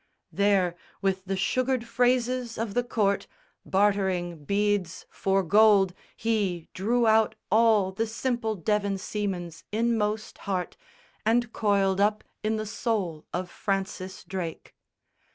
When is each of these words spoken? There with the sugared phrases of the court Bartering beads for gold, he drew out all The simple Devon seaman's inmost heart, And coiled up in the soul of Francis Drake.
There 0.31 0.75
with 1.03 1.25
the 1.25 1.35
sugared 1.37 1.85
phrases 1.87 2.57
of 2.57 2.73
the 2.73 2.83
court 2.83 3.27
Bartering 3.67 4.45
beads 4.45 5.05
for 5.11 5.43
gold, 5.43 5.93
he 6.17 6.67
drew 6.73 7.05
out 7.05 7.35
all 7.51 7.91
The 7.91 8.07
simple 8.07 8.55
Devon 8.55 8.97
seaman's 8.97 9.63
inmost 9.71 10.39
heart, 10.49 10.75
And 11.23 11.53
coiled 11.53 12.01
up 12.01 12.23
in 12.41 12.55
the 12.55 12.65
soul 12.65 13.27
of 13.31 13.51
Francis 13.51 14.23
Drake. 14.23 14.73